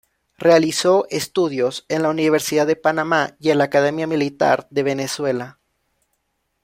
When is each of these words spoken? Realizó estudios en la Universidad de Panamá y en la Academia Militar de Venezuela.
Realizó 0.39 1.05
estudios 1.11 1.85
en 1.87 2.01
la 2.01 2.09
Universidad 2.09 2.65
de 2.65 2.75
Panamá 2.75 3.35
y 3.39 3.51
en 3.51 3.59
la 3.59 3.65
Academia 3.65 4.07
Militar 4.07 4.67
de 4.71 4.81
Venezuela. 4.81 5.59